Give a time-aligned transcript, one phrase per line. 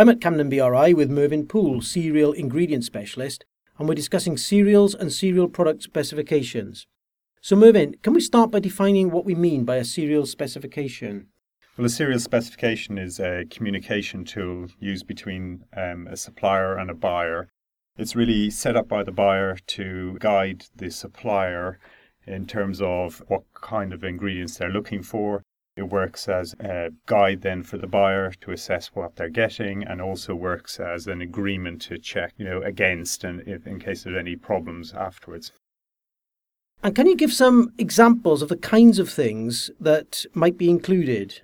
[0.00, 3.44] I'm at Campden BRI with Mervyn Poole, Cereal Ingredient Specialist,
[3.76, 6.86] and we're discussing cereals and cereal product specifications.
[7.40, 11.26] So, Mervyn, can we start by defining what we mean by a cereal specification?
[11.76, 16.94] Well, a cereal specification is a communication tool used between um, a supplier and a
[16.94, 17.48] buyer.
[17.96, 21.80] It's really set up by the buyer to guide the supplier
[22.24, 25.42] in terms of what kind of ingredients they're looking for
[25.78, 30.02] it works as a guide then for the buyer to assess what they're getting and
[30.02, 34.16] also works as an agreement to check, you know, against and if, in case there's
[34.16, 35.52] any problems afterwards.
[36.82, 41.40] And can you give some examples of the kinds of things that might be included?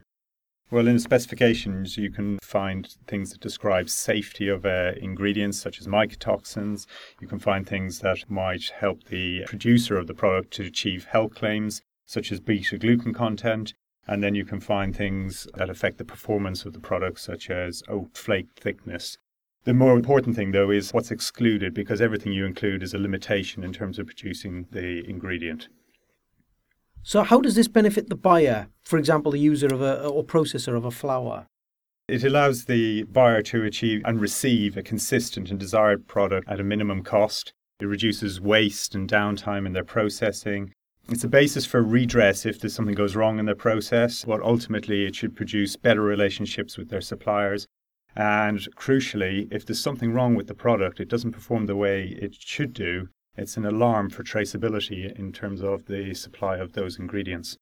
[0.71, 5.87] Well, in specifications, you can find things that describe safety of uh, ingredients such as
[5.87, 6.87] mycotoxins.
[7.21, 11.35] You can find things that might help the producer of the product to achieve health
[11.35, 13.75] claims, such as beta glucan content.
[14.07, 17.83] And then you can find things that affect the performance of the product, such as
[17.89, 19.19] oat flake thickness.
[19.65, 23.65] The more important thing, though, is what's excluded because everything you include is a limitation
[23.65, 25.69] in terms of producing the ingredient.
[27.03, 30.77] So, how does this benefit the buyer, for example, the user of a or processor
[30.77, 31.47] of a flour?
[32.09, 36.65] It allows the buyer to achieve and receive a consistent and desired product at a
[36.65, 37.55] minimum cost.
[37.81, 40.73] It reduces waste and downtime in their processing.
[41.09, 45.05] It's a basis for redress if there's something goes wrong in the process, but ultimately
[45.05, 47.67] it should produce better relationships with their suppliers.
[48.17, 52.35] And crucially, if there's something wrong with the product, it doesn't perform the way it
[52.35, 57.59] should do, it's an alarm for traceability in terms of the supply of those ingredients.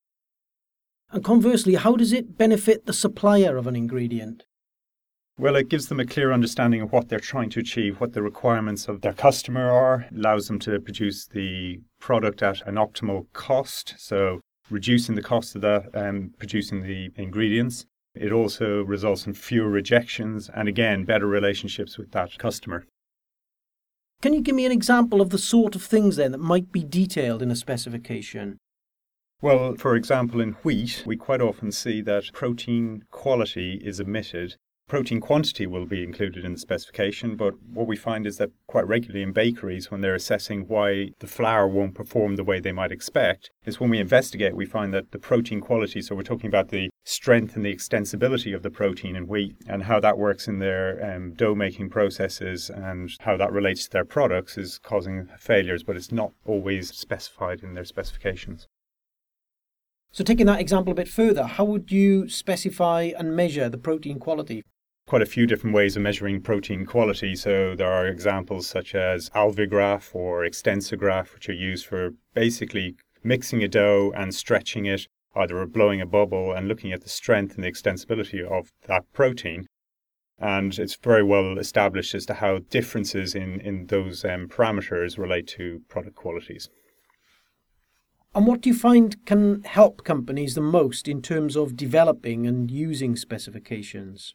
[1.11, 4.45] And conversely, how does it benefit the supplier of an ingredient?
[5.39, 8.23] Well, it gives them a clear understanding of what they're trying to achieve, what the
[8.23, 13.95] requirements of their customer are, allows them to produce the product at an optimal cost.
[13.99, 17.87] So, reducing the cost of that and um, producing the ingredients.
[18.15, 22.85] It also results in fewer rejections and, again, better relationships with that customer.
[24.21, 26.85] Can you give me an example of the sort of things then that might be
[26.85, 28.59] detailed in a specification?
[29.41, 34.57] Well, for example, in wheat, we quite often see that protein quality is omitted
[34.89, 38.87] Protein quantity will be included in the specification, but what we find is that quite
[38.87, 42.93] regularly in bakeries, when they're assessing why the flour won't perform the way they might
[42.93, 46.69] expect, is when we investigate, we find that the protein quality, so we're talking about
[46.69, 50.59] the strength and the extensibility of the protein in wheat and how that works in
[50.59, 55.83] their um, dough making processes and how that relates to their products, is causing failures,
[55.83, 58.67] but it's not always specified in their specifications.
[60.11, 64.19] So, taking that example a bit further, how would you specify and measure the protein
[64.19, 64.63] quality?
[65.07, 67.35] Quite a few different ways of measuring protein quality.
[67.35, 73.63] So, there are examples such as Alveograph or extensograph, which are used for basically mixing
[73.63, 77.65] a dough and stretching it, either blowing a bubble and looking at the strength and
[77.65, 79.67] the extensibility of that protein.
[80.39, 85.47] And it's very well established as to how differences in, in those um, parameters relate
[85.49, 86.69] to product qualities.
[88.35, 92.71] And what do you find can help companies the most in terms of developing and
[92.71, 94.35] using specifications?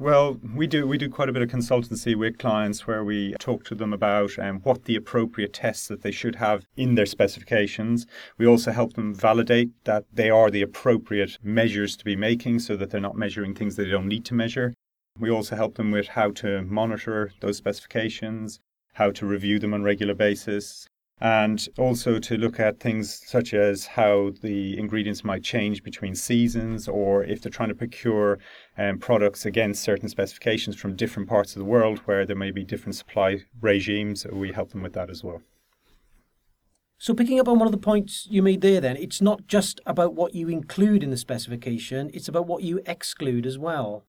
[0.00, 3.64] Well, we do we do quite a bit of consultancy with clients where we talk
[3.64, 8.06] to them about um, what the appropriate tests that they should have in their specifications.
[8.38, 12.76] We also help them validate that they are the appropriate measures to be making so
[12.76, 14.72] that they're not measuring things they don't need to measure.
[15.18, 18.58] We also help them with how to monitor those specifications,
[18.94, 20.88] how to review them on a regular basis,
[21.20, 26.88] and also to look at things such as how the ingredients might change between seasons
[26.88, 28.38] or if they're trying to procure
[28.78, 32.64] um, products against certain specifications from different parts of the world where there may be
[32.64, 35.42] different supply regimes, we help them with that as well.
[36.96, 39.80] So, picking up on one of the points you made there, then, it's not just
[39.86, 44.04] about what you include in the specification, it's about what you exclude as well.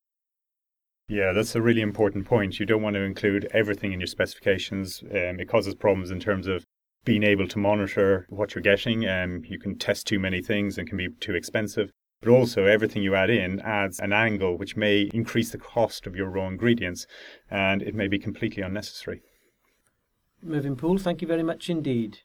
[1.08, 2.60] Yeah, that's a really important point.
[2.60, 5.02] You don't want to include everything in your specifications.
[5.10, 6.66] Um, it causes problems in terms of
[7.04, 9.08] being able to monitor what you're getting.
[9.08, 11.90] Um, you can test too many things and can be too expensive.
[12.20, 16.14] But also, everything you add in adds an angle which may increase the cost of
[16.14, 17.06] your raw ingredients,
[17.50, 19.22] and it may be completely unnecessary.
[20.40, 22.20] Mervyn Poole, thank you very much indeed.